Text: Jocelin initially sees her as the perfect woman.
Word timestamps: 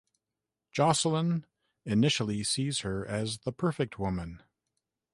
Jocelin 0.71 1.45
initially 1.85 2.43
sees 2.43 2.79
her 2.79 3.05
as 3.05 3.37
the 3.41 3.51
perfect 3.51 3.99
woman. 3.99 4.41